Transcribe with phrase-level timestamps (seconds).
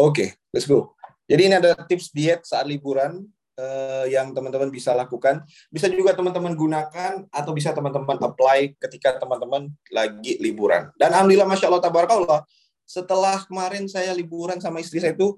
[0.00, 0.96] Oke, okay, let's go.
[1.28, 3.20] Jadi ini ada tips diet saat liburan
[3.60, 5.44] uh, yang teman-teman bisa lakukan.
[5.68, 10.88] Bisa juga teman-teman gunakan atau bisa teman-teman apply ketika teman-teman lagi liburan.
[10.96, 12.40] Dan alhamdulillah, masya Allah, tabarakallah.
[12.88, 15.36] Setelah kemarin saya liburan sama istri saya itu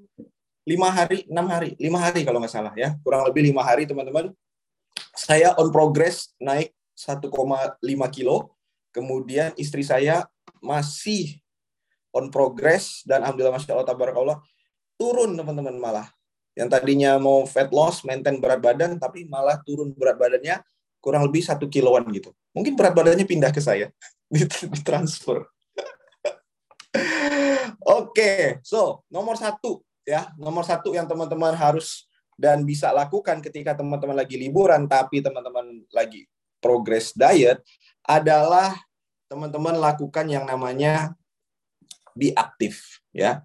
[0.62, 4.30] lima hari, enam hari, lima hari kalau nggak salah ya, kurang lebih lima hari teman-teman.
[5.12, 7.26] Saya on progress naik 1,5
[8.14, 8.54] kilo.
[8.94, 10.22] Kemudian istri saya
[10.62, 11.41] masih
[12.12, 14.39] on progress dan alhamdulillah masya Allah tabarakallah
[15.00, 16.08] turun teman-teman malah.
[16.53, 20.61] Yang tadinya mau fat loss maintain berat badan tapi malah turun berat badannya
[21.00, 22.30] kurang lebih satu kiloan gitu.
[22.53, 23.89] Mungkin berat badannya pindah ke saya
[24.72, 25.48] ditransfer
[27.89, 30.29] oke okay, so nomor satu ya.
[30.36, 32.05] Nomor satu yang teman-teman harus
[32.36, 36.28] dan bisa lakukan ketika teman-teman lagi liburan tapi teman-teman lagi
[36.61, 37.61] progress diet
[38.05, 38.77] adalah
[39.31, 41.14] teman-teman lakukan yang namanya
[42.16, 43.44] be aktif ya.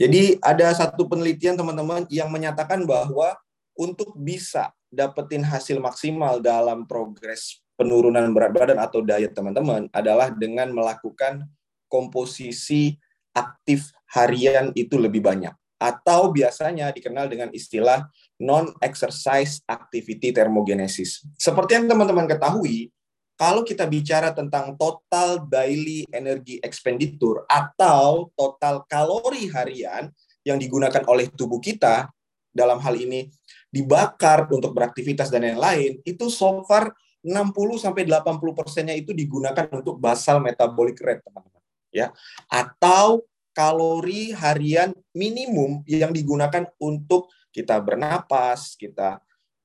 [0.00, 3.36] Jadi ada satu penelitian teman-teman yang menyatakan bahwa
[3.76, 10.72] untuk bisa dapetin hasil maksimal dalam progres penurunan berat badan atau diet teman-teman adalah dengan
[10.72, 11.48] melakukan
[11.88, 12.96] komposisi
[13.32, 18.04] aktif harian itu lebih banyak atau biasanya dikenal dengan istilah
[18.36, 21.24] non-exercise activity thermogenesis.
[21.40, 22.92] Seperti yang teman-teman ketahui,
[23.40, 30.12] kalau kita bicara tentang total daily energy expenditure atau total kalori harian
[30.44, 32.12] yang digunakan oleh tubuh kita
[32.52, 33.32] dalam hal ini
[33.72, 36.92] dibakar untuk beraktivitas dan lain-lain itu so far
[37.24, 42.12] 60 sampai 80 persennya itu digunakan untuk basal metabolic rate teman-teman ya.
[42.48, 43.24] Atau
[43.56, 49.20] kalori harian minimum yang digunakan untuk kita bernapas kita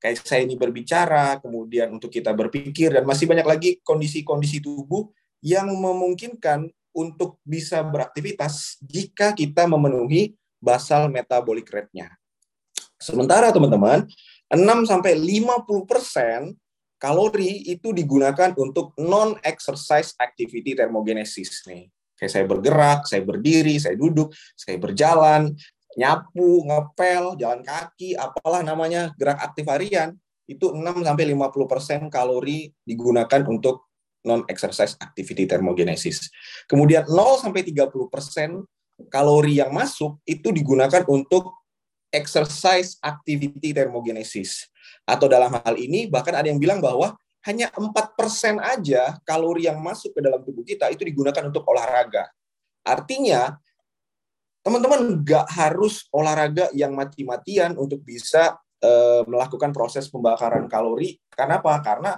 [0.05, 5.09] kayak saya ini berbicara, kemudian untuk kita berpikir, dan masih banyak lagi kondisi-kondisi tubuh
[5.41, 12.13] yang memungkinkan untuk bisa beraktivitas jika kita memenuhi basal metabolic rate-nya.
[13.01, 14.05] Sementara teman-teman,
[14.53, 16.53] 6 sampai 50%
[17.01, 21.89] kalori itu digunakan untuk non exercise activity thermogenesis nih.
[22.13, 25.49] Kayak saya bergerak, saya berdiri, saya duduk, saya berjalan,
[25.95, 33.41] nyapu, ngepel, jalan kaki, apalah namanya gerak aktif harian, itu 6 sampai 50% kalori digunakan
[33.49, 33.89] untuk
[34.25, 36.29] non exercise activity thermogenesis.
[36.69, 41.53] Kemudian 0 sampai 30% kalori yang masuk itu digunakan untuk
[42.09, 44.69] exercise activity thermogenesis.
[45.05, 47.13] Atau dalam hal ini bahkan ada yang bilang bahwa
[47.45, 52.25] hanya 4% aja kalori yang masuk ke dalam tubuh kita itu digunakan untuk olahraga.
[52.81, 53.53] Artinya
[54.65, 61.21] teman-teman nggak harus olahraga yang mati-matian untuk bisa uh, melakukan proses pembakaran kalori.
[61.29, 61.77] Karena apa?
[61.85, 62.17] Karena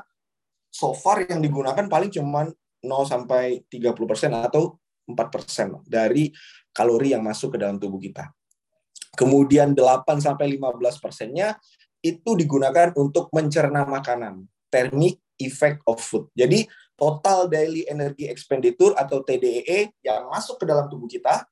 [0.71, 6.31] so far yang digunakan paling cuma 0 sampai 30% atau 4% dari
[6.71, 8.31] kalori yang masuk ke dalam tubuh kita.
[9.11, 11.59] Kemudian 8 sampai 15 persennya
[11.99, 14.47] itu digunakan untuk mencerna makanan.
[14.71, 16.31] Thermic effect of food.
[16.31, 16.63] Jadi
[16.95, 21.43] total daily energy expenditure atau TDEE e yang masuk ke dalam tubuh kita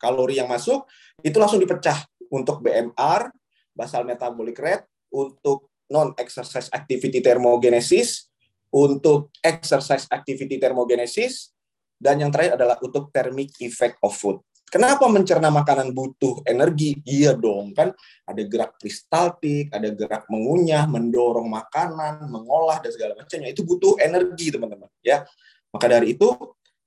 [0.00, 0.88] kalori yang masuk
[1.20, 2.00] itu langsung dipecah
[2.32, 3.28] untuk BMR,
[3.76, 8.30] basal metabolic rate, untuk non exercise activity thermogenesis,
[8.72, 11.52] untuk exercise activity thermogenesis,
[11.98, 14.40] dan yang terakhir adalah untuk thermic effect of food.
[14.70, 17.02] Kenapa mencerna makanan butuh energi?
[17.02, 17.90] Iya dong, kan
[18.22, 23.50] ada gerak peristaltik, ada gerak mengunyah, mendorong makanan, mengolah dan segala macamnya.
[23.50, 24.86] Itu butuh energi, teman-teman.
[25.02, 25.26] Ya,
[25.74, 26.30] maka dari itu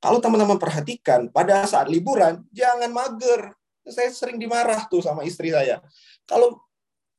[0.03, 3.55] kalau teman-teman perhatikan, pada saat liburan, jangan mager.
[3.87, 5.79] Saya sering dimarah tuh sama istri saya.
[6.27, 6.59] Kalau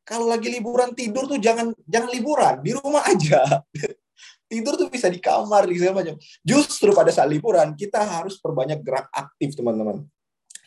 [0.04, 3.64] kalau lagi liburan tidur tuh jangan jangan liburan, di rumah aja.
[4.52, 6.20] tidur tuh bisa di kamar, di segala macam.
[6.44, 10.04] Justru pada saat liburan kita harus perbanyak gerak aktif, teman-teman.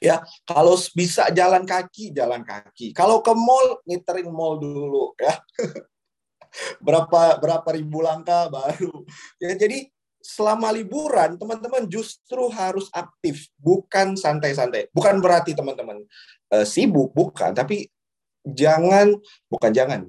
[0.02, 2.98] Ya, kalau bisa jalan kaki, jalan kaki.
[2.98, 5.38] Kalau ke mall, ngiterin mall dulu ya.
[6.86, 9.06] berapa berapa ribu langkah baru.
[9.38, 14.92] Ya, jadi selama liburan teman-teman justru harus aktif, bukan santai-santai.
[14.92, 16.04] Bukan berarti teman-teman
[16.52, 17.88] uh, sibuk, bukan, tapi
[18.48, 19.12] jangan
[19.52, 20.02] bukan jangan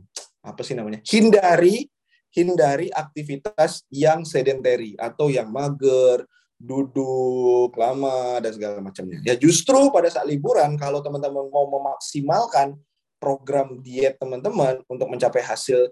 [0.42, 1.02] apa sih namanya?
[1.02, 1.90] hindari
[2.32, 6.22] hindari aktivitas yang sedentary atau yang mager,
[6.58, 9.22] duduk lama dan segala macamnya.
[9.22, 12.74] Ya justru pada saat liburan kalau teman-teman mau memaksimalkan
[13.22, 15.90] program diet teman-teman untuk mencapai hasil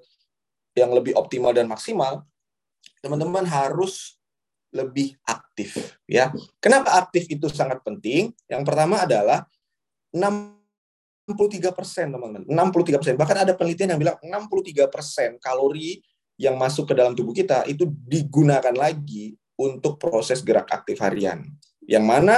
[0.76, 2.22] yang lebih optimal dan maksimal,
[3.00, 4.16] teman-teman harus
[4.74, 6.34] lebih aktif ya.
[6.60, 8.34] Kenapa aktif itu sangat penting?
[8.50, 9.46] Yang pertama adalah
[10.12, 13.14] 63 persen teman-teman, 63 persen.
[13.16, 16.02] Bahkan ada penelitian yang bilang 63 persen kalori
[16.36, 21.48] yang masuk ke dalam tubuh kita itu digunakan lagi untuk proses gerak aktif harian.
[21.88, 22.36] Yang mana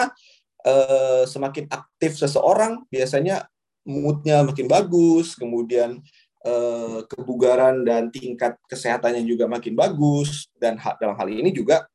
[0.63, 3.51] eh, semakin aktif seseorang, biasanya
[3.89, 5.99] moodnya makin bagus, kemudian
[6.45, 11.87] eh, kebugaran dan tingkat kesehatannya juga makin bagus, dan dalam hal ini juga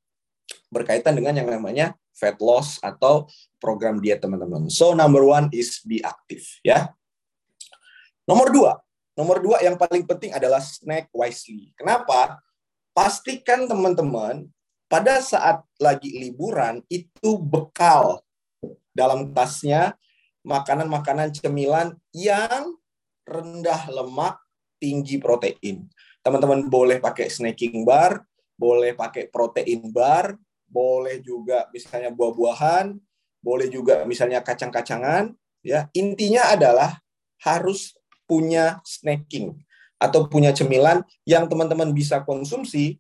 [0.73, 3.25] berkaitan dengan yang namanya fat loss atau
[3.57, 4.69] program diet teman-teman.
[4.69, 6.93] So number one is be active ya.
[8.23, 8.71] Nomor dua,
[9.17, 11.75] nomor dua yang paling penting adalah snack wisely.
[11.75, 12.39] Kenapa?
[12.93, 14.47] Pastikan teman-teman
[14.85, 18.21] pada saat lagi liburan itu bekal
[18.93, 19.97] dalam tasnya
[20.45, 22.77] makanan-makanan cemilan yang
[23.23, 24.39] rendah lemak,
[24.79, 25.87] tinggi protein.
[26.23, 28.23] Teman-teman boleh pakai snacking bar,
[28.55, 30.35] boleh pakai protein bar,
[30.67, 32.95] boleh juga misalnya buah-buahan,
[33.43, 35.91] boleh juga misalnya kacang-kacangan, ya.
[35.91, 36.99] Intinya adalah
[37.43, 39.51] harus punya snacking
[39.99, 42.99] atau punya cemilan yang teman-teman bisa konsumsi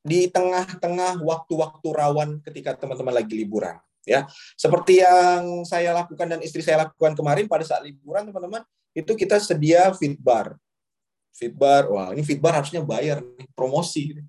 [0.00, 3.76] di tengah-tengah waktu-waktu rawan ketika teman-teman lagi liburan
[4.08, 4.24] ya
[4.56, 8.64] seperti yang saya lakukan dan istri saya lakukan kemarin pada saat liburan teman-teman
[8.96, 10.58] itu kita sedia fit bar.
[11.30, 14.14] Fit bar wah ini fit bar harusnya bayar nih promosi.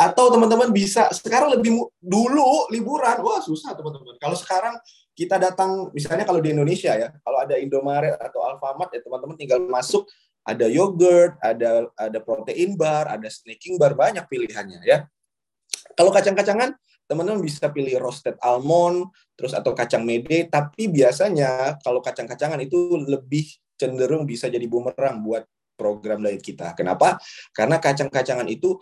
[0.00, 4.16] Atau teman-teman bisa sekarang lebih dulu liburan wah susah teman-teman.
[4.16, 4.78] Kalau sekarang
[5.12, 9.60] kita datang misalnya kalau di Indonesia ya kalau ada Indomaret atau Alfamart ya teman-teman tinggal
[9.68, 10.08] masuk
[10.40, 15.04] ada yogurt ada ada protein bar ada snacking bar banyak pilihannya ya.
[15.92, 16.72] Kalau kacang-kacangan
[17.10, 23.50] teman-teman bisa pilih roasted almond terus atau kacang mede tapi biasanya kalau kacang-kacangan itu lebih
[23.74, 25.42] cenderung bisa jadi bumerang buat
[25.74, 26.76] program diet kita.
[26.78, 27.18] Kenapa?
[27.56, 28.78] Karena kacang-kacangan itu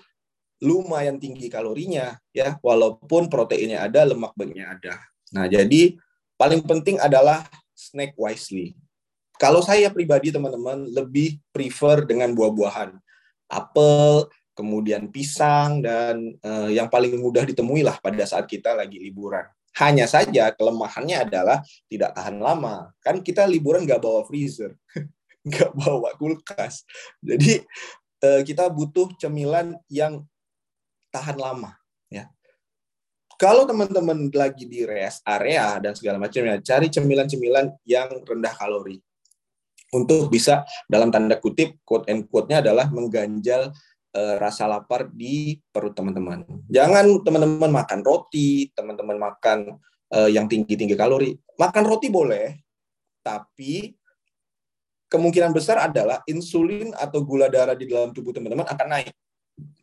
[0.59, 4.95] lumayan tinggi kalorinya ya walaupun proteinnya ada lemak baiknya ada
[5.31, 5.95] nah jadi
[6.35, 7.47] paling penting adalah
[7.79, 8.75] snack wisely
[9.39, 12.91] kalau saya pribadi teman-teman lebih prefer dengan buah-buahan
[13.47, 14.27] apel
[14.59, 19.47] kemudian pisang dan eh, yang paling mudah ditemui lah pada saat kita lagi liburan.
[19.79, 22.91] Hanya saja kelemahannya adalah tidak tahan lama.
[22.99, 24.75] Kan kita liburan nggak bawa freezer
[25.47, 26.83] nggak bawa kulkas.
[27.23, 27.63] Jadi
[28.27, 30.27] eh, kita butuh cemilan yang
[31.15, 31.79] tahan lama
[32.11, 32.27] ya.
[33.39, 38.99] Kalau teman-teman lagi di rest area dan segala macamnya, cari cemilan-cemilan yang rendah kalori.
[39.95, 43.89] Untuk bisa dalam tanda kutip quote and quote-nya adalah mengganjal uh,
[44.41, 46.45] rasa lapar di perut teman-teman.
[46.71, 49.79] Jangan teman-teman makan roti, teman-teman makan
[50.15, 51.37] uh, yang tinggi-tinggi kalori.
[51.59, 52.59] Makan roti boleh,
[53.23, 53.95] tapi
[55.09, 59.13] kemungkinan besar adalah insulin atau gula darah di dalam tubuh teman-teman akan naik.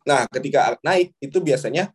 [0.06, 1.90] Nah, ketika naik itu biasanya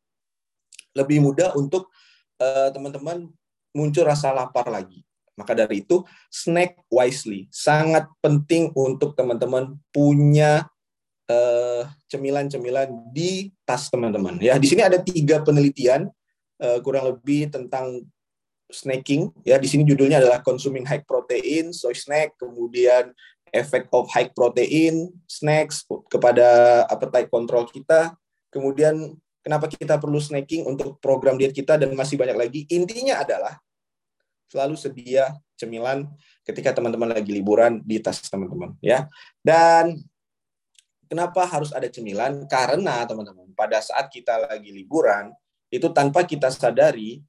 [0.95, 1.91] lebih mudah untuk
[2.39, 3.31] uh, teman-teman
[3.75, 5.03] muncul rasa lapar lagi.
[5.39, 7.47] Maka dari itu, snack wisely.
[7.49, 10.70] Sangat penting untuk teman-teman punya
[11.29, 14.41] eh, cemilan-cemilan di tas teman-teman.
[14.41, 16.09] Ya, di sini ada tiga penelitian
[16.61, 18.05] uh, kurang lebih tentang
[18.69, 19.33] snacking.
[19.43, 23.11] Ya, di sini judulnya adalah consuming high protein, soy snack, kemudian
[23.51, 28.15] efek of high protein snacks kepada appetite control kita.
[28.51, 32.61] Kemudian kenapa kita perlu snacking untuk program diet kita dan masih banyak lagi.
[32.71, 33.59] Intinya adalah
[34.51, 36.07] selalu sedia cemilan
[36.43, 39.07] ketika teman-teman lagi liburan di tas teman-teman ya.
[39.39, 39.99] Dan
[41.11, 42.47] kenapa harus ada cemilan?
[42.47, 45.35] Karena teman-teman pada saat kita lagi liburan
[45.67, 47.19] itu tanpa kita sadari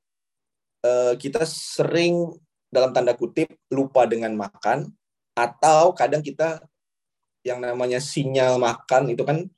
[0.86, 2.30] eh, kita sering
[2.70, 4.86] dalam tanda kutip lupa dengan makan
[5.34, 6.62] atau kadang kita
[7.42, 9.50] yang namanya sinyal makan itu kan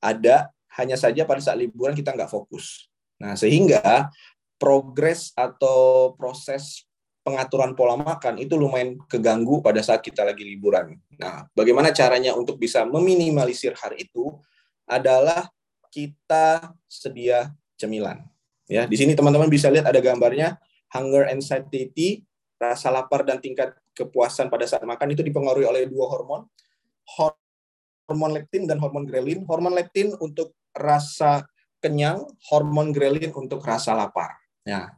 [0.00, 0.48] ada
[0.80, 2.88] hanya saja pada saat liburan kita nggak fokus.
[3.20, 4.08] Nah sehingga
[4.56, 6.87] progres atau proses
[7.28, 10.96] pengaturan pola makan itu lumayan keganggu pada saat kita lagi liburan.
[11.20, 14.32] Nah, bagaimana caranya untuk bisa meminimalisir hal itu
[14.88, 15.52] adalah
[15.92, 18.24] kita sedia cemilan.
[18.64, 20.56] Ya, di sini teman-teman bisa lihat ada gambarnya
[20.96, 22.24] hunger and satiety,
[22.56, 26.48] rasa lapar dan tingkat kepuasan pada saat makan itu dipengaruhi oleh dua hormon,
[27.04, 29.44] hormon leptin dan hormon grelin.
[29.44, 31.44] Hormon leptin untuk rasa
[31.84, 34.40] kenyang, hormon grelin untuk rasa lapar.
[34.64, 34.96] Ya.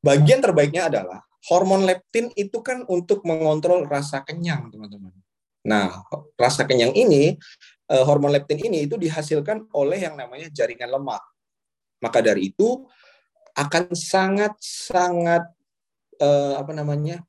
[0.00, 5.12] Bagian terbaiknya adalah hormon leptin itu kan untuk mengontrol rasa kenyang, teman-teman.
[5.64, 6.04] Nah,
[6.40, 7.36] rasa kenyang ini,
[7.88, 11.20] eh, hormon leptin ini itu dihasilkan oleh yang namanya jaringan lemak.
[12.00, 12.88] Maka dari itu
[13.52, 15.44] akan sangat-sangat
[16.20, 17.24] eh, apa namanya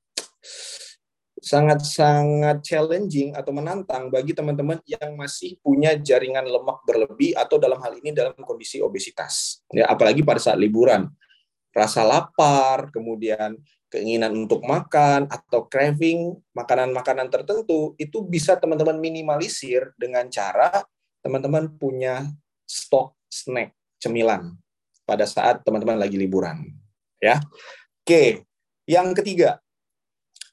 [1.41, 7.97] sangat-sangat challenging atau menantang bagi teman-teman yang masih punya jaringan lemak berlebih atau dalam hal
[7.97, 9.65] ini dalam kondisi obesitas.
[9.73, 11.09] Ya, apalagi pada saat liburan.
[11.71, 13.55] Rasa lapar, kemudian
[13.91, 20.83] keinginan untuk makan atau craving makanan-makanan tertentu itu bisa teman-teman minimalisir dengan cara
[21.19, 22.27] teman-teman punya
[22.67, 24.55] stok snack cemilan
[25.07, 26.71] pada saat teman-teman lagi liburan.
[27.19, 27.43] Ya.
[28.01, 28.47] Oke,
[28.89, 29.61] yang ketiga.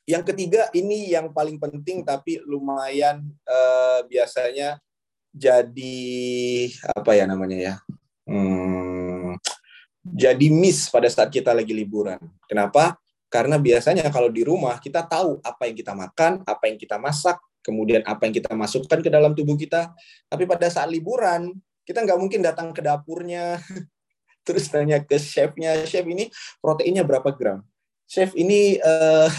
[0.09, 4.81] Yang ketiga ini yang paling penting tapi lumayan uh, biasanya
[5.33, 6.09] jadi
[6.97, 7.75] apa ya namanya ya?
[8.29, 8.78] Hmm,
[10.19, 12.19] jadi miss pada saat kita lagi liburan.
[12.51, 12.99] Kenapa?
[13.31, 17.39] Karena biasanya kalau di rumah kita tahu apa yang kita makan, apa yang kita masak,
[17.63, 19.95] kemudian apa yang kita masukkan ke dalam tubuh kita.
[20.27, 21.55] Tapi pada saat liburan,
[21.87, 23.63] kita nggak mungkin datang ke dapurnya,
[24.47, 26.27] terus tanya ke chefnya, chef ini
[26.59, 27.63] proteinnya berapa gram?
[28.09, 29.31] Chef ini uh,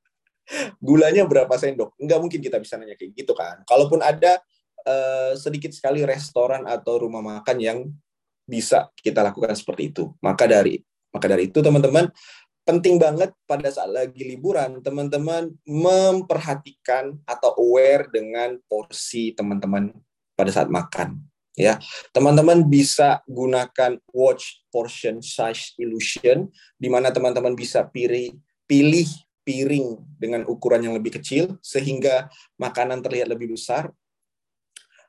[0.86, 1.92] gulanya berapa sendok?
[2.00, 3.66] Nggak mungkin kita bisa nanya kayak gitu kan.
[3.68, 4.40] Kalaupun ada
[4.86, 7.78] uh, sedikit sekali restoran atau rumah makan yang
[8.46, 10.14] bisa kita lakukan seperti itu.
[10.22, 10.80] Maka dari
[11.12, 12.08] maka dari itu teman-teman
[12.66, 19.94] penting banget pada saat lagi liburan teman-teman memperhatikan atau aware dengan porsi teman-teman
[20.34, 21.22] pada saat makan
[21.56, 28.34] ya teman-teman bisa gunakan watch portion size illusion di mana teman-teman bisa pilih
[28.68, 29.08] pilih
[29.46, 32.26] piring dengan ukuran yang lebih kecil sehingga
[32.58, 33.94] makanan terlihat lebih besar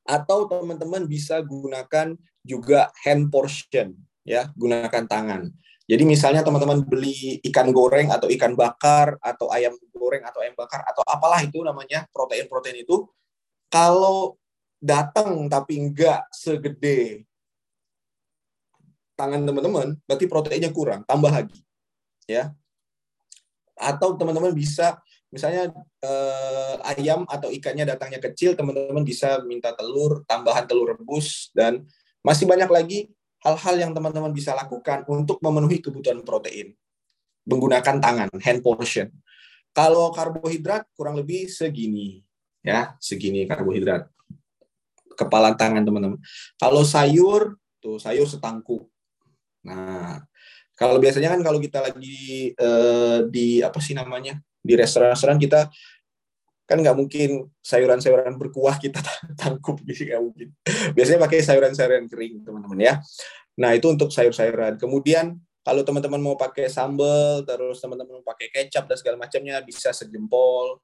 [0.08, 2.16] atau teman-teman bisa gunakan
[2.48, 3.92] juga hand portion
[4.24, 5.52] ya gunakan tangan.
[5.88, 10.84] Jadi misalnya teman-teman beli ikan goreng atau ikan bakar atau ayam goreng atau ayam bakar
[10.84, 13.08] atau apalah itu namanya protein-protein itu
[13.72, 14.36] kalau
[14.84, 17.24] datang tapi enggak segede
[19.16, 21.64] tangan teman-teman berarti proteinnya kurang tambah lagi
[22.28, 22.52] ya.
[23.80, 25.70] Atau teman-teman bisa misalnya
[26.04, 31.84] eh, ayam atau ikannya datangnya kecil teman-teman bisa minta telur tambahan telur rebus dan
[32.24, 33.00] masih banyak lagi
[33.44, 36.74] hal-hal yang teman-teman bisa lakukan untuk memenuhi kebutuhan protein
[37.48, 39.08] menggunakan tangan hand portion.
[39.72, 42.20] Kalau karbohidrat kurang lebih segini
[42.66, 44.12] ya, segini karbohidrat.
[45.18, 46.20] Kepala tangan teman-teman.
[46.60, 48.86] Kalau sayur tuh sayur setangkup.
[49.66, 50.22] Nah,
[50.78, 54.38] kalau biasanya kan kalau kita lagi eh, di apa sih namanya?
[54.68, 55.72] Di restoran-restoran kita
[56.68, 59.00] kan nggak mungkin sayuran-sayuran berkuah kita
[59.40, 60.48] tangkup gitu nggak mungkin.
[60.92, 62.94] Biasanya pakai sayuran-sayuran kering teman-teman ya.
[63.56, 64.76] Nah itu untuk sayur-sayuran.
[64.76, 69.96] Kemudian kalau teman-teman mau pakai sambal terus teman-teman mau pakai kecap dan segala macamnya bisa
[69.96, 70.84] sejempol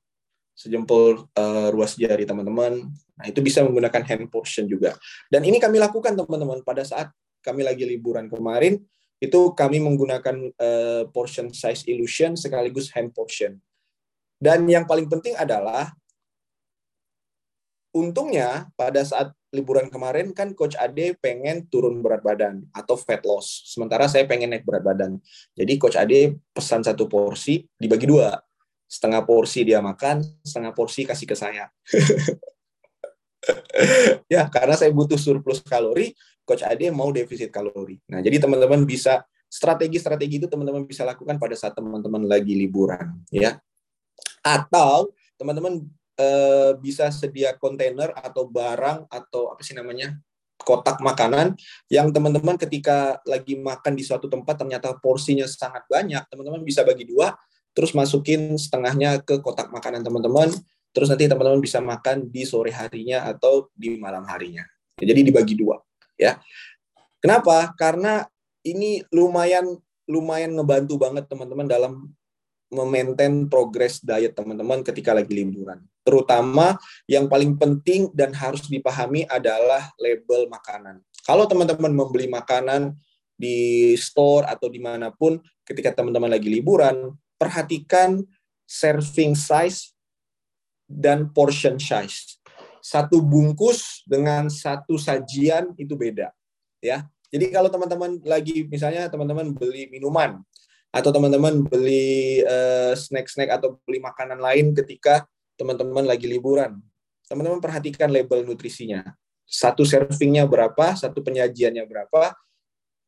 [0.54, 2.88] sejempol uh, ruas jari teman-teman.
[3.20, 4.96] Nah itu bisa menggunakan hand portion juga.
[5.28, 6.64] Dan ini kami lakukan teman-teman.
[6.64, 7.12] Pada saat
[7.44, 8.80] kami lagi liburan kemarin
[9.20, 13.60] itu kami menggunakan uh, portion size illusion sekaligus hand portion
[14.44, 15.96] dan yang paling penting adalah
[17.96, 23.64] untungnya pada saat liburan kemarin kan coach Ade pengen turun berat badan atau fat loss.
[23.70, 25.22] Sementara saya pengen naik berat badan.
[25.56, 28.36] Jadi coach Ade pesan satu porsi dibagi dua.
[28.90, 31.72] Setengah porsi dia makan, setengah porsi kasih ke saya.
[34.34, 37.98] ya, karena saya butuh surplus kalori, coach Ade mau defisit kalori.
[38.12, 43.58] Nah, jadi teman-teman bisa strategi-strategi itu teman-teman bisa lakukan pada saat teman-teman lagi liburan, ya.
[44.44, 45.88] Atau teman-teman
[46.20, 46.28] e,
[46.84, 50.14] bisa sedia kontainer atau barang atau apa sih namanya
[50.64, 51.60] kotak makanan
[51.92, 57.04] yang teman-teman ketika lagi makan di suatu tempat ternyata porsinya sangat banyak, teman-teman bisa bagi
[57.04, 57.36] dua,
[57.76, 60.50] terus masukin setengahnya ke kotak makanan teman-teman,
[60.96, 64.64] terus nanti teman-teman bisa makan di sore harinya atau di malam harinya.
[64.96, 65.82] Jadi dibagi dua,
[66.16, 66.40] ya.
[67.20, 67.76] Kenapa?
[67.76, 68.24] Karena
[68.64, 69.68] ini lumayan
[70.08, 71.94] lumayan ngebantu banget teman-teman dalam
[72.74, 75.80] memaintain progres diet teman-teman ketika lagi liburan.
[76.04, 76.76] Terutama
[77.08, 81.00] yang paling penting dan harus dipahami adalah label makanan.
[81.24, 82.98] Kalau teman-teman membeli makanan
[83.38, 88.20] di store atau di mana pun ketika teman-teman lagi liburan, perhatikan
[88.68, 89.96] serving size
[90.90, 92.40] dan portion size.
[92.84, 96.36] Satu bungkus dengan satu sajian itu beda,
[96.84, 97.08] ya.
[97.32, 100.44] Jadi kalau teman-teman lagi misalnya teman-teman beli minuman,
[100.94, 105.26] atau teman-teman beli uh, snack-snack atau beli makanan lain ketika
[105.58, 106.78] teman-teman lagi liburan.
[107.26, 109.02] Teman-teman perhatikan label nutrisinya.
[109.50, 112.38] Satu servingnya berapa, satu penyajiannya berapa,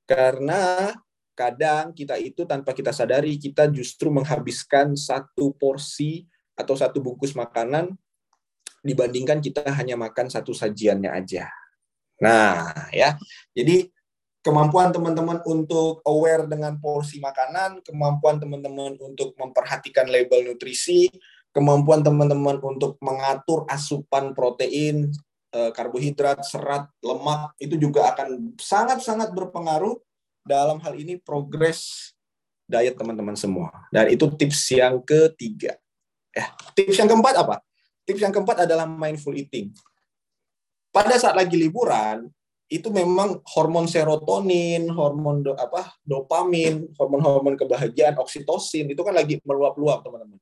[0.10, 0.94] karena
[1.38, 6.25] kadang kita itu tanpa kita sadari kita justru menghabiskan satu porsi
[6.56, 7.92] atau satu bungkus makanan
[8.82, 11.51] dibandingkan kita hanya makan satu sajiannya aja.
[12.24, 13.20] Nah, ya.
[13.51, 13.92] Jadi
[14.45, 21.09] kemampuan teman-teman untuk aware dengan porsi makanan, kemampuan teman-teman untuk memperhatikan label nutrisi,
[21.49, 25.09] kemampuan teman-teman untuk mengatur asupan protein,
[25.49, 29.97] eh, karbohidrat, serat, lemak itu juga akan sangat-sangat berpengaruh
[30.45, 32.13] dalam hal ini progres
[32.69, 33.73] diet teman-teman semua.
[33.89, 35.73] Dan itu tips yang ketiga.
[36.37, 36.45] Eh,
[36.77, 37.65] tips yang keempat apa?
[38.05, 39.73] Tips yang keempat adalah mindful eating.
[40.93, 42.29] Pada saat lagi liburan,
[42.65, 50.01] itu memang hormon serotonin, hormon do, apa dopamin, hormon-hormon kebahagiaan, oksitosin itu kan lagi meluap-luap
[50.01, 50.41] teman-teman.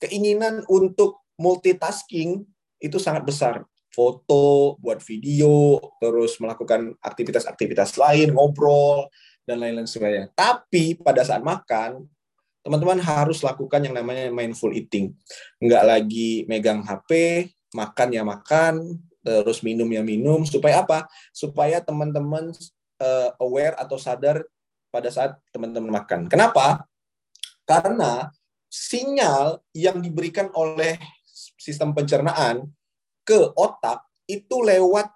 [0.00, 2.48] Keinginan untuk multitasking
[2.80, 3.54] itu sangat besar.
[3.92, 9.10] Foto, buat video, terus melakukan aktivitas-aktivitas lain, ngobrol
[9.42, 10.30] dan lain-lain sebagainya.
[10.32, 12.06] Tapi pada saat makan,
[12.62, 15.16] teman-teman harus lakukan yang namanya mindful eating.
[15.58, 17.44] Enggak lagi megang HP,
[17.74, 19.02] makan ya makan,
[19.44, 21.08] terus minum ya minum supaya apa?
[21.30, 22.52] Supaya teman-teman
[23.02, 24.42] uh, aware atau sadar
[24.88, 26.26] pada saat teman-teman makan.
[26.32, 26.88] Kenapa?
[27.68, 28.32] Karena
[28.68, 30.96] sinyal yang diberikan oleh
[31.56, 32.68] sistem pencernaan
[33.24, 35.12] ke otak itu lewat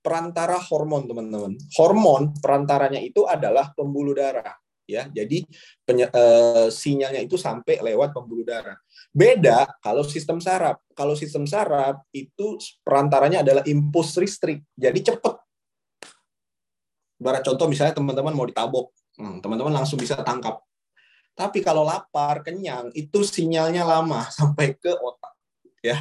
[0.00, 1.54] perantara hormon, teman-teman.
[1.78, 4.56] Hormon perantaranya itu adalah pembuluh darah
[4.88, 5.06] ya.
[5.06, 5.46] Jadi
[5.86, 8.74] penye, uh, sinyalnya itu sampai lewat pembuluh darah.
[9.10, 10.78] Beda kalau sistem saraf.
[10.94, 14.62] Kalau sistem saraf itu perantaranya adalah impuls listrik.
[14.78, 15.34] Jadi cepat.
[17.20, 20.62] Barat contoh misalnya teman-teman mau ditabok, hmm, teman-teman langsung bisa tangkap.
[21.36, 25.34] Tapi kalau lapar, kenyang, itu sinyalnya lama sampai ke otak,
[25.84, 26.00] ya.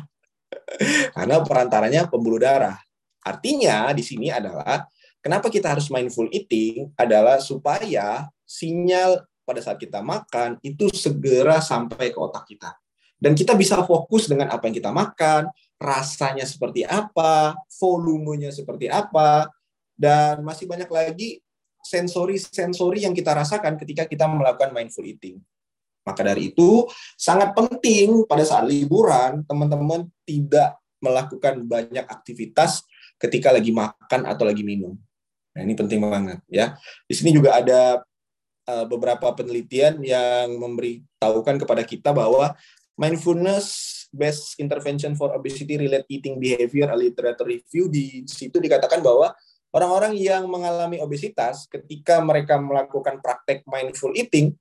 [1.15, 2.79] Karena perantaranya pembuluh darah.
[3.19, 4.87] Artinya di sini adalah
[5.19, 12.15] kenapa kita harus mindful eating adalah supaya sinyal pada saat kita makan itu segera sampai
[12.15, 12.71] ke otak kita.
[13.19, 19.51] Dan kita bisa fokus dengan apa yang kita makan, rasanya seperti apa, volumenya seperti apa,
[19.99, 21.43] dan masih banyak lagi
[21.83, 25.39] sensori-sensori yang kita rasakan ketika kita melakukan mindful eating.
[26.07, 26.87] Maka dari itu,
[27.19, 32.83] sangat penting pada saat liburan, teman-teman tidak melakukan banyak aktivitas
[33.19, 34.95] ketika lagi makan atau lagi minum.
[35.55, 36.79] Nah, ini penting banget ya.
[37.03, 37.99] Di sini juga ada
[38.67, 42.55] uh, beberapa penelitian yang memberitahukan kepada kita bahwa
[42.99, 43.65] mindfulness
[44.11, 49.31] based intervention for obesity related eating behavior a literature review di situ dikatakan bahwa
[49.71, 54.51] orang-orang yang mengalami obesitas ketika mereka melakukan praktek mindful eating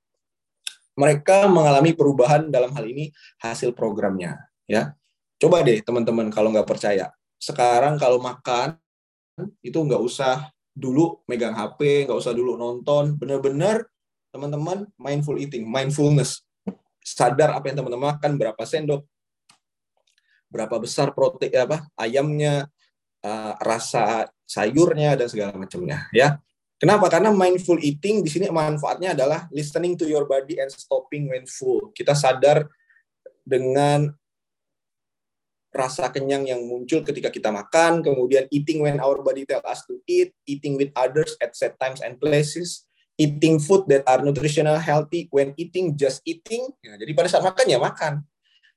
[0.94, 3.10] mereka mengalami perubahan dalam hal ini
[3.42, 4.94] hasil programnya ya.
[5.38, 7.14] Coba deh teman-teman kalau nggak percaya.
[7.38, 8.74] Sekarang kalau makan
[9.62, 13.86] itu nggak usah dulu megang HP, nggak usah dulu nonton, bener-bener
[14.34, 16.42] teman-teman mindful eating, mindfulness.
[17.08, 19.02] Sadar apa yang teman-teman makan, berapa sendok,
[20.52, 22.68] berapa besar protein apa ayamnya,
[23.24, 26.40] uh, rasa sayurnya dan segala macamnya ya.
[26.78, 27.10] Kenapa?
[27.10, 31.90] Karena mindful eating di sini manfaatnya adalah listening to your body and stopping when full.
[31.90, 32.70] Kita sadar
[33.42, 34.14] dengan
[35.74, 40.00] rasa kenyang yang muncul ketika kita makan, kemudian eating when our body tell us to
[40.08, 42.87] eat, eating with others at set times and places,
[43.18, 46.70] eating food that are nutritional healthy when eating just eating.
[46.80, 48.22] Ya, jadi pada saat makan ya makan.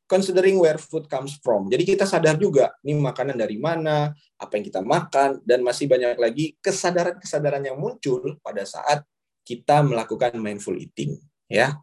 [0.10, 1.72] Considering where food comes from.
[1.72, 6.20] Jadi kita sadar juga ini makanan dari mana, apa yang kita makan dan masih banyak
[6.20, 9.08] lagi kesadaran-kesadaran yang muncul pada saat
[9.48, 11.16] kita melakukan mindful eating,
[11.48, 11.80] ya.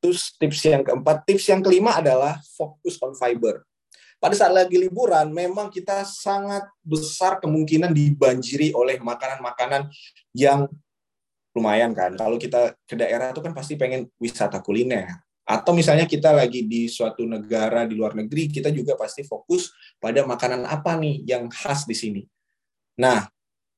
[0.00, 3.68] Terus tips yang keempat, tips yang kelima adalah fokus on fiber.
[4.16, 9.92] Pada saat lagi liburan, memang kita sangat besar kemungkinan dibanjiri oleh makanan-makanan
[10.32, 10.72] yang
[11.56, 12.12] lumayan kan.
[12.20, 15.08] Kalau kita ke daerah itu kan pasti pengen wisata kuliner.
[15.46, 20.20] Atau misalnya kita lagi di suatu negara di luar negeri, kita juga pasti fokus pada
[20.26, 22.22] makanan apa nih yang khas di sini.
[22.98, 23.24] Nah,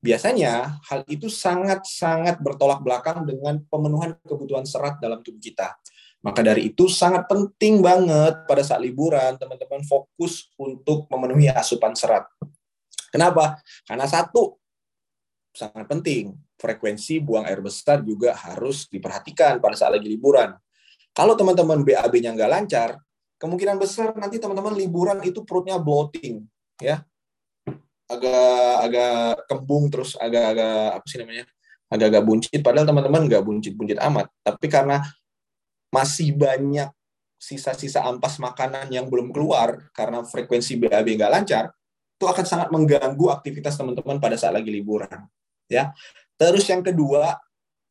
[0.01, 5.77] biasanya hal itu sangat-sangat bertolak belakang dengan pemenuhan kebutuhan serat dalam tubuh kita.
[6.19, 12.27] Maka dari itu sangat penting banget pada saat liburan teman-teman fokus untuk memenuhi asupan serat.
[13.13, 13.61] Kenapa?
[13.87, 14.57] Karena satu,
[15.53, 20.51] sangat penting frekuensi buang air besar juga harus diperhatikan pada saat lagi liburan.
[21.15, 22.99] Kalau teman-teman BAB-nya nggak lancar,
[23.39, 26.43] kemungkinan besar nanti teman-teman liburan itu perutnya bloating,
[26.77, 27.01] ya,
[28.11, 29.15] agak agak
[29.47, 31.45] kembung terus agak-agak apa sih namanya,
[31.87, 32.59] agak-agak buncit.
[32.59, 35.01] Padahal teman-teman nggak buncit-buncit amat, tapi karena
[35.89, 36.91] masih banyak
[37.39, 41.71] sisa-sisa ampas makanan yang belum keluar karena frekuensi BAB nggak lancar,
[42.19, 45.23] itu akan sangat mengganggu aktivitas teman-teman pada saat lagi liburan.
[45.71, 45.93] Ya,
[46.39, 47.35] Terus yang kedua,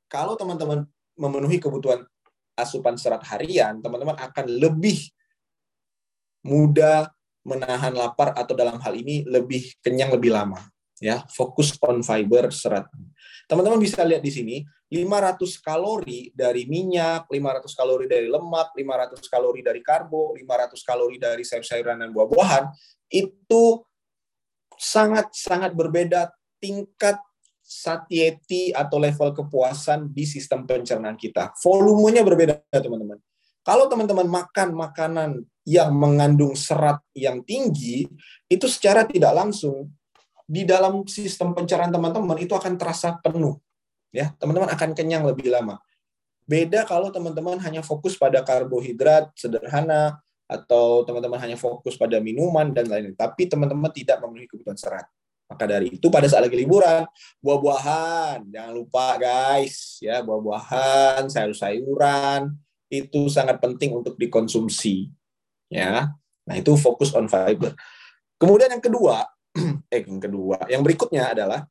[0.09, 0.89] kalau teman-teman
[1.21, 2.01] memenuhi kebutuhan
[2.57, 5.13] asupan serat harian, teman-teman akan lebih
[6.49, 7.13] mudah
[7.45, 10.59] menahan lapar atau dalam hal ini lebih kenyang lebih lama.
[10.99, 12.89] Ya, fokus on fiber serat.
[13.47, 14.57] Teman-teman bisa lihat di sini
[14.91, 21.45] 500 kalori dari minyak, 500 kalori dari lemak, 500 kalori dari karbo, 500 kalori dari
[21.47, 22.65] sayur-sayuran dan buah-buahan
[23.13, 23.85] itu
[24.75, 27.21] sangat-sangat berbeda tingkat
[27.69, 31.53] satiety atau level kepuasan di sistem pencernaan kita.
[31.61, 33.21] Volumenya berbeda, teman-teman.
[33.61, 35.31] Kalau teman-teman makan makanan
[35.69, 38.09] yang mengandung serat yang tinggi,
[38.49, 39.93] itu secara tidak langsung
[40.49, 43.61] di dalam sistem pencernaan teman-teman itu akan terasa penuh.
[44.09, 45.77] Ya, teman-teman akan kenyang lebih lama.
[46.49, 50.17] Beda kalau teman-teman hanya fokus pada karbohidrat sederhana
[50.49, 55.05] atau teman-teman hanya fokus pada minuman dan lain-lain, tapi teman-teman tidak memenuhi kebutuhan serat.
[55.49, 57.09] Maka dari itu pada saat lagi liburan,
[57.41, 62.53] buah-buahan, jangan lupa guys, ya buah-buahan, sayur-sayuran
[62.93, 65.09] itu sangat penting untuk dikonsumsi.
[65.73, 66.13] Ya.
[66.45, 67.73] Nah, itu fokus on fiber.
[68.37, 69.25] Kemudian yang kedua,
[69.93, 71.65] eh yang kedua, yang berikutnya adalah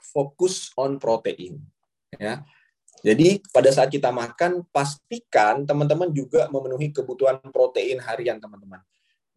[0.00, 1.60] fokus on protein.
[2.16, 2.44] Ya.
[3.04, 8.82] Jadi pada saat kita makan, pastikan teman-teman juga memenuhi kebutuhan protein harian teman-teman.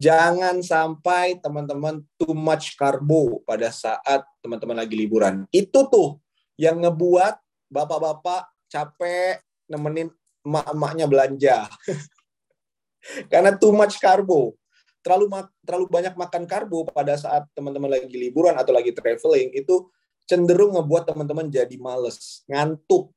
[0.02, 5.46] Jangan sampai teman-teman too much karbo pada saat teman-teman lagi liburan.
[5.54, 6.18] Itu tuh
[6.58, 7.38] yang ngebuat
[7.70, 9.38] bapak-bapak capek
[9.70, 10.10] nemenin
[10.42, 11.56] emak-emaknya belanja.
[13.30, 14.58] Karena too much karbo.
[15.06, 15.30] Terlalu
[15.62, 19.86] terlalu banyak makan karbo pada saat teman-teman lagi liburan atau lagi traveling itu
[20.26, 23.10] cenderung ngebuat teman-teman jadi males, ngantuk,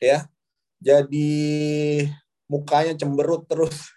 [0.00, 0.24] ya
[0.78, 1.30] jadi
[2.46, 3.90] mukanya cemberut terus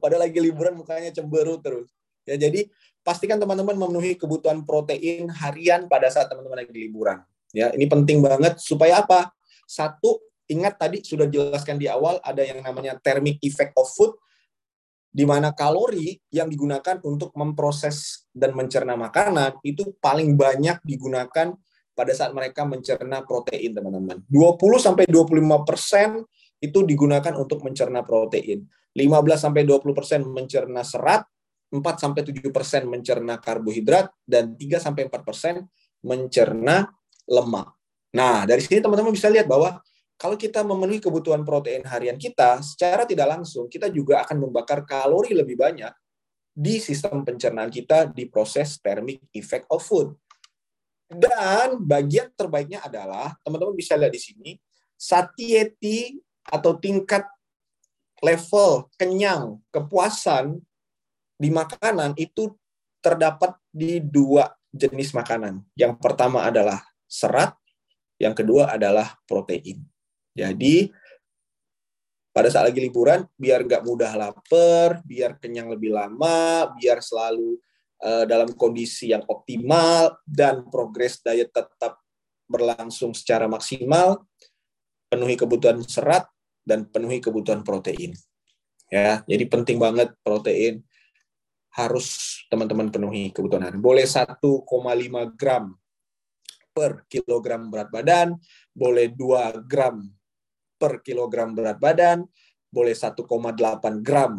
[0.00, 1.88] padahal lagi liburan mukanya cemberut terus.
[2.24, 2.68] Ya jadi
[3.04, 7.20] pastikan teman-teman memenuhi kebutuhan protein harian pada saat teman-teman lagi liburan.
[7.52, 8.58] Ya ini penting banget.
[8.58, 9.30] Supaya apa?
[9.68, 14.16] Satu ingat tadi sudah jelaskan di awal ada yang namanya thermic effect of food
[15.14, 21.54] di mana kalori yang digunakan untuk memproses dan mencerna makanan itu paling banyak digunakan
[21.94, 24.26] pada saat mereka mencerna protein, teman-teman.
[24.26, 26.26] 20 sampai 25 persen
[26.64, 28.64] itu digunakan untuk mencerna protein.
[28.96, 31.28] 15 sampai 20 persen mencerna serat,
[31.68, 35.68] 4 sampai 7 persen mencerna karbohidrat, dan 3 sampai 4 persen
[36.00, 36.88] mencerna
[37.28, 37.68] lemak.
[38.14, 39.82] Nah, dari sini teman-teman bisa lihat bahwa
[40.14, 45.34] kalau kita memenuhi kebutuhan protein harian kita, secara tidak langsung kita juga akan membakar kalori
[45.34, 45.90] lebih banyak
[46.54, 50.14] di sistem pencernaan kita di proses thermic effect of food.
[51.10, 54.50] Dan bagian terbaiknya adalah teman-teman bisa lihat di sini
[54.94, 56.14] satiety
[56.48, 57.24] atau tingkat
[58.20, 60.60] level kenyang, kepuasan
[61.36, 62.52] di makanan itu
[63.04, 65.60] terdapat di dua jenis makanan.
[65.76, 67.52] Yang pertama adalah serat,
[68.16, 69.84] yang kedua adalah protein.
[70.34, 70.88] Jadi
[72.34, 77.62] pada saat lagi liburan, biar nggak mudah lapar, biar kenyang lebih lama, biar selalu
[78.04, 82.04] Eh, dalam kondisi yang optimal dan progres diet tetap
[82.44, 84.20] berlangsung secara maksimal,
[85.08, 86.28] penuhi kebutuhan serat
[86.64, 88.16] dan penuhi kebutuhan protein.
[88.88, 90.84] Ya, jadi penting banget protein
[91.74, 93.76] harus teman-teman penuhi kebutuhan.
[93.80, 94.40] Boleh 1,5
[95.36, 95.74] gram
[96.74, 98.34] per kilogram berat badan,
[98.74, 100.02] boleh 2 gram
[100.74, 102.26] per kilogram berat badan,
[102.70, 103.28] boleh 1,8
[104.02, 104.32] gram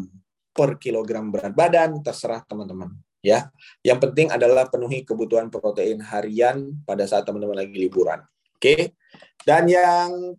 [0.56, 2.92] per kilogram berat badan, terserah teman-teman
[3.26, 3.50] ya.
[3.82, 8.22] Yang penting adalah penuhi kebutuhan protein harian pada saat teman-teman lagi liburan.
[8.54, 8.94] Oke.
[9.42, 10.38] Dan yang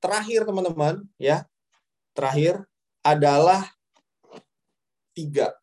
[0.00, 1.44] terakhir teman-teman ya,
[2.16, 2.64] terakhir
[3.04, 3.68] adalah
[5.14, 5.54] tiga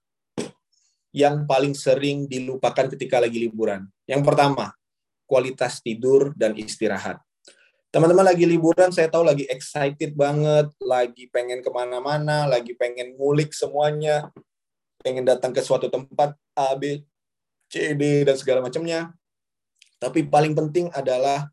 [1.11, 3.89] yang paling sering dilupakan ketika lagi liburan.
[4.05, 4.77] Yang pertama,
[5.25, 7.17] kualitas tidur dan istirahat.
[7.89, 13.55] Teman-teman lagi liburan, saya tahu lagi excited banget, lagi pengen ke mana-mana, lagi pengen ngulik
[13.55, 14.29] semuanya,
[15.01, 17.01] pengen datang ke suatu tempat A, B,
[17.71, 19.15] C, D, dan segala macamnya.
[19.97, 21.49] Tapi paling penting adalah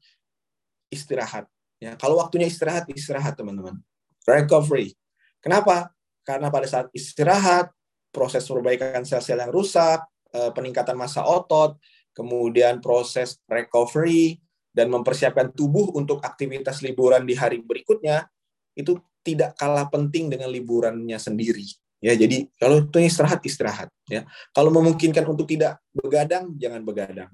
[0.92, 1.48] istirahat.
[1.84, 3.76] Ya, kalau waktunya istirahat, istirahat teman-teman.
[4.24, 4.96] Recovery.
[5.44, 5.92] Kenapa?
[6.24, 7.68] Karena pada saat istirahat,
[8.08, 10.00] proses perbaikan sel-sel yang rusak,
[10.32, 11.76] eh, peningkatan massa otot,
[12.16, 14.40] kemudian proses recovery,
[14.72, 18.24] dan mempersiapkan tubuh untuk aktivitas liburan di hari berikutnya,
[18.72, 21.68] itu tidak kalah penting dengan liburannya sendiri.
[22.00, 24.28] Ya, jadi kalau itu istirahat istirahat ya.
[24.52, 27.32] Kalau memungkinkan untuk tidak begadang jangan begadang.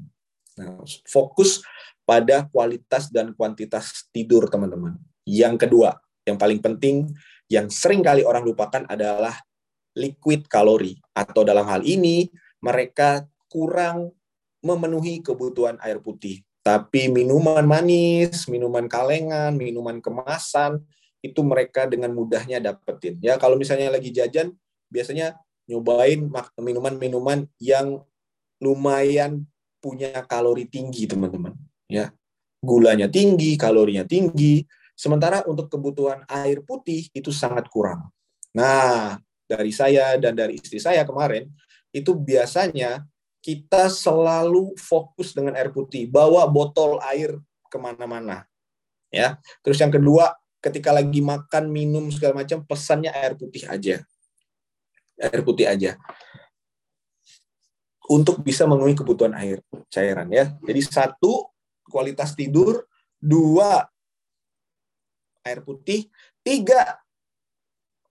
[0.55, 0.79] Nah,
[1.11, 1.63] fokus
[2.11, 4.99] pada kualitas dan kuantitas tidur teman-teman.
[5.23, 5.95] Yang kedua,
[6.27, 7.07] yang paling penting
[7.47, 9.39] yang sering kali orang lupakan adalah
[9.95, 12.27] liquid kalori atau dalam hal ini
[12.59, 14.11] mereka kurang
[14.59, 16.43] memenuhi kebutuhan air putih.
[16.67, 20.83] Tapi minuman manis, minuman kalengan, minuman kemasan
[21.23, 23.23] itu mereka dengan mudahnya dapetin.
[23.23, 24.51] Ya, kalau misalnya lagi jajan,
[24.91, 25.39] biasanya
[25.71, 26.27] nyobain
[26.59, 28.03] minuman-minuman yang
[28.59, 29.47] lumayan
[29.79, 31.57] punya kalori tinggi, teman-teman.
[31.91, 32.15] Ya,
[32.63, 34.63] gulanya tinggi, kalorinya tinggi.
[34.95, 38.15] Sementara untuk kebutuhan air putih itu sangat kurang.
[38.55, 39.19] Nah,
[39.51, 41.51] dari saya dan dari istri saya kemarin
[41.91, 43.03] itu biasanya
[43.43, 47.35] kita selalu fokus dengan air putih, bawa botol air
[47.67, 48.47] ke mana-mana.
[49.11, 54.05] Ya, terus yang kedua ketika lagi makan, minum segala macam, pesannya air putih aja.
[55.19, 55.99] Air putih aja.
[58.11, 60.51] untuk bisa memenuhi kebutuhan air cairan ya.
[60.67, 61.47] Jadi satu
[61.91, 62.87] kualitas tidur,
[63.19, 63.85] dua
[65.43, 66.07] air putih,
[66.47, 67.03] tiga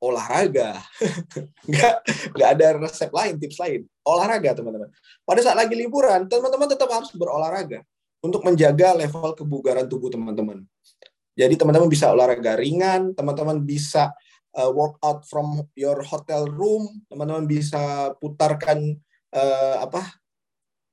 [0.04, 0.80] olahraga.
[1.70, 1.96] nggak
[2.36, 3.88] nggak ada resep lain, tips lain.
[4.04, 4.90] Olahraga teman-teman.
[5.24, 7.84] Pada saat lagi liburan, teman-teman tetap harus berolahraga
[8.20, 10.68] untuk menjaga level kebugaran tubuh teman-teman.
[11.40, 14.12] Jadi teman-teman bisa olahraga ringan, teman-teman bisa
[14.60, 19.00] uh, workout from your hotel room, teman-teman bisa putarkan
[19.32, 20.19] uh, apa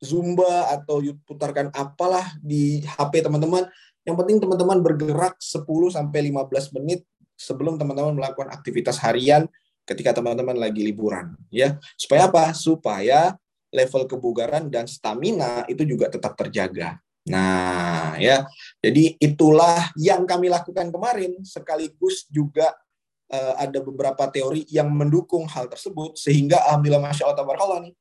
[0.06, 3.66] zumba atau putarkan apalah di HP teman-teman.
[4.06, 7.02] Yang penting teman-teman bergerak 10 sampai 15 menit
[7.34, 9.50] sebelum teman-teman melakukan aktivitas harian
[9.82, 11.74] ketika teman-teman lagi liburan ya.
[11.98, 12.54] Supaya apa?
[12.54, 13.34] Supaya
[13.74, 17.02] level kebugaran dan stamina itu juga tetap terjaga.
[17.26, 18.46] Nah, ya.
[18.78, 22.70] Jadi itulah yang kami lakukan kemarin sekaligus juga
[23.30, 27.94] uh, ada beberapa teori yang mendukung hal tersebut sehingga alhamdulillah masya Allah tabarakallah nih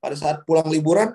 [0.00, 1.12] pada saat pulang liburan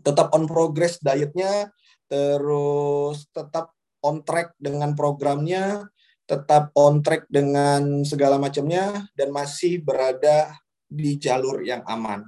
[0.00, 1.68] tetap on progress dietnya,
[2.08, 5.84] terus tetap on track dengan programnya,
[6.24, 10.56] tetap on track dengan segala macamnya, dan masih berada
[10.88, 12.24] di jalur yang aman.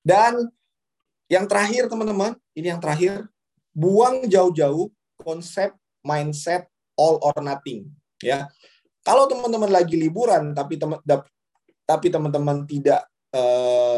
[0.00, 0.48] Dan
[1.28, 3.28] yang terakhir teman-teman, ini yang terakhir,
[3.76, 4.88] buang jauh-jauh
[5.20, 6.66] konsep mindset
[6.96, 7.88] all or nothing.
[8.20, 8.48] Ya,
[9.00, 11.00] kalau teman-teman lagi liburan tapi teman
[11.88, 13.89] tapi teman-teman tidak uh,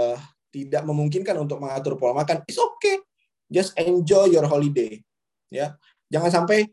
[0.53, 3.01] tidak memungkinkan untuk mengatur pola makan, it's okay.
[3.49, 5.01] Just enjoy your holiday.
[5.49, 5.77] Ya,
[6.13, 6.69] jangan sampai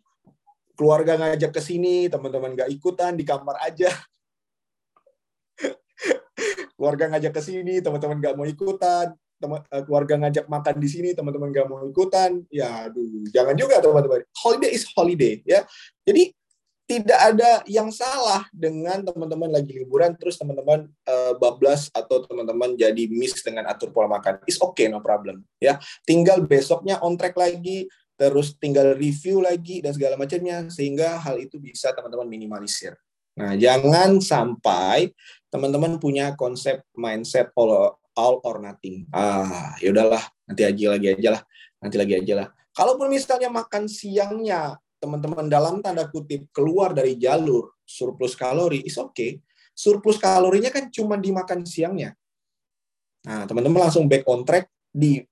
[0.75, 3.91] keluarga ngajak ke sini, teman-teman nggak ikutan di kamar aja.
[6.79, 9.11] keluarga ngajak ke sini, teman-teman nggak mau ikutan.
[9.39, 12.43] Teman, eh, keluarga ngajak makan di sini, teman-teman nggak mau ikutan.
[12.47, 14.23] Ya, aduh, jangan juga teman-teman.
[14.39, 15.67] Holiday is holiday, ya.
[16.07, 16.31] Jadi
[16.89, 23.06] tidak ada yang salah dengan teman-teman lagi liburan terus teman-teman uh, bablas atau teman-teman jadi
[23.13, 24.41] miss dengan atur pola makan.
[24.49, 25.78] Is okay no problem ya.
[26.02, 27.86] Tinggal besoknya on track lagi
[28.17, 32.97] terus tinggal review lagi dan segala macamnya sehingga hal itu bisa teman-teman minimalisir.
[33.38, 35.13] Nah, jangan sampai
[35.47, 39.08] teman-teman punya konsep mindset all, all or nothing.
[39.15, 41.41] Ah, yaudahlah, nanti aja lagi aja lah.
[41.80, 42.47] Nanti lagi aja lah.
[42.75, 49.39] Kalaupun misalnya makan siangnya teman-teman dalam tanda kutip keluar dari jalur surplus kalori, is okay.
[49.71, 52.13] Surplus kalorinya kan cuma dimakan siangnya.
[53.23, 55.23] Nah, teman-teman langsung back on track di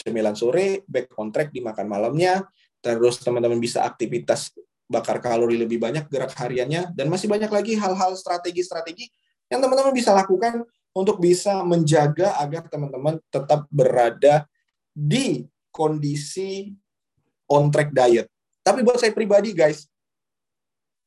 [0.00, 2.48] cemilan sore, back on track di makan malamnya,
[2.80, 4.56] terus teman-teman bisa aktivitas
[4.88, 9.12] bakar kalori lebih banyak gerak hariannya, dan masih banyak lagi hal-hal strategi-strategi
[9.52, 14.48] yang teman-teman bisa lakukan untuk bisa menjaga agar teman-teman tetap berada
[14.90, 16.74] di kondisi
[17.46, 18.26] on track diet.
[18.60, 19.88] Tapi buat saya pribadi, guys,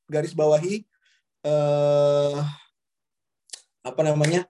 [0.10, 0.84] garis bawahi
[1.46, 2.38] eh,
[3.84, 4.46] apa namanya?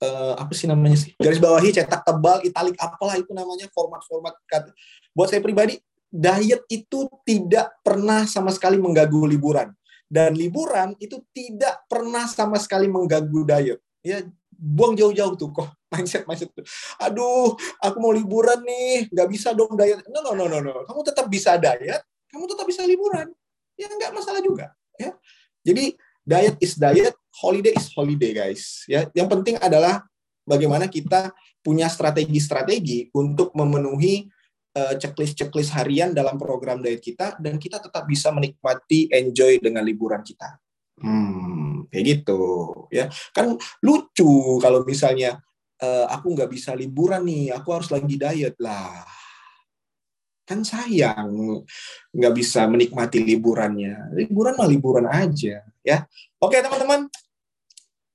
[0.00, 1.12] Eh, apa sih namanya sih?
[1.20, 4.34] Garis bawahi cetak tebal, italik apalah itu namanya format-format
[5.12, 5.78] Buat saya pribadi,
[6.10, 9.70] diet itu tidak pernah sama sekali mengganggu liburan
[10.10, 13.78] dan liburan itu tidak pernah sama sekali mengganggu diet.
[14.02, 16.64] Ya, buang jauh-jauh tuh kok mindset mindset tuh.
[17.02, 20.06] Aduh, aku mau liburan nih, nggak bisa dong diet.
[20.08, 20.86] No no no no no.
[20.86, 23.28] Kamu tetap bisa diet, kamu tetap bisa liburan.
[23.74, 24.72] Ya nggak masalah juga.
[24.96, 25.12] Ya.
[25.66, 28.86] Jadi diet is diet, holiday is holiday guys.
[28.86, 30.06] Ya, yang penting adalah
[30.46, 34.30] bagaimana kita punya strategi-strategi untuk memenuhi
[34.78, 40.24] uh, checklist-checklist harian dalam program diet kita dan kita tetap bisa menikmati enjoy dengan liburan
[40.24, 40.56] kita.
[41.00, 42.40] Hmm, kayak gitu
[42.92, 43.08] ya.
[43.32, 45.40] Kan lucu kalau misalnya
[45.80, 49.04] uh, aku nggak bisa liburan nih, aku harus lagi diet lah.
[50.44, 51.62] Kan sayang
[52.12, 54.14] nggak bisa menikmati liburannya.
[54.14, 55.98] Liburan mah liburan aja ya.
[56.40, 57.08] Oke teman-teman,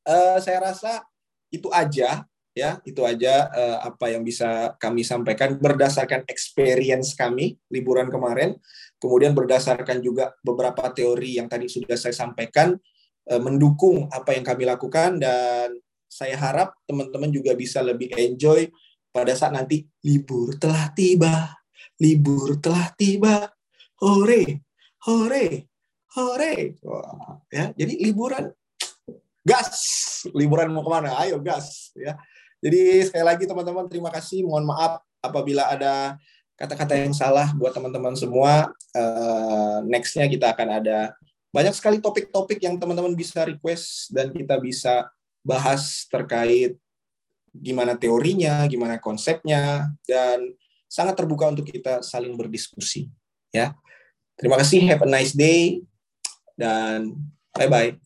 [0.05, 1.05] uh, saya rasa
[1.49, 2.25] itu aja
[2.55, 8.55] ya itu aja uh, apa yang bisa kami sampaikan berdasarkan experience kami liburan kemarin
[8.95, 12.79] kemudian berdasarkan juga beberapa teori yang tadi sudah saya sampaikan
[13.25, 15.73] mendukung apa yang kami lakukan dan
[16.15, 18.71] saya harap teman-teman juga bisa lebih enjoy
[19.11, 21.51] pada saat nanti libur telah tiba.
[21.99, 23.51] Libur telah tiba.
[23.99, 24.63] Hore
[25.05, 25.69] hore
[26.15, 26.53] hore.
[27.51, 28.55] Ya jadi liburan
[29.43, 29.75] gas.
[30.31, 31.19] Liburan mau ke mana?
[31.19, 32.15] Ayo gas ya.
[32.63, 34.41] Jadi sekali lagi teman-teman terima kasih.
[34.47, 36.17] Mohon maaf apabila ada
[36.55, 38.71] kata-kata yang salah buat teman-teman semua.
[38.95, 41.13] Uh, nextnya kita akan ada
[41.51, 45.07] banyak sekali topik-topik yang teman-teman bisa request dan kita bisa
[45.45, 46.75] bahas terkait
[47.53, 50.51] gimana teorinya, gimana konsepnya, dan
[50.89, 53.07] sangat terbuka untuk kita saling berdiskusi.
[53.53, 53.77] Ya,
[54.35, 54.83] terima kasih.
[54.89, 55.85] Have a nice day
[56.59, 57.15] dan
[57.55, 58.04] bye bye.